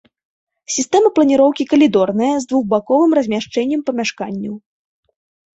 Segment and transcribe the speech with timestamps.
[0.75, 4.55] Сістэма планіроўкі калідорная, з двухбаковым размяшчэннем памяшканняў.